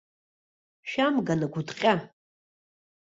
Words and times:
Шәамган 0.89 1.39
агәыҭҟьа! 1.45 1.93